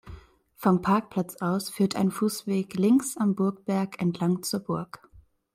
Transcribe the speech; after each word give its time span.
Vom 0.55 0.81
Parkplatz 0.81 1.35
aus 1.41 1.69
führt 1.69 1.95
ein 1.95 2.09
Fußweg 2.09 2.73
links 2.73 3.17
am 3.17 3.35
Burgberg 3.35 4.01
entlang 4.01 4.41
zur 4.41 4.61
Burg. 4.61 5.07